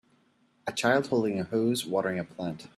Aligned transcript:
A 0.65 0.71
child 0.73 1.05
holding 1.09 1.39
a 1.39 1.43
hose 1.43 1.85
watering 1.85 2.17
a 2.17 2.23
plant. 2.23 2.67